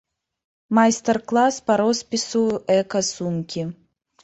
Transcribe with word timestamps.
Майстар-клас 0.77 1.59
па 1.69 1.77
роспісу 1.83 2.43
эка-сумкі. 2.79 3.69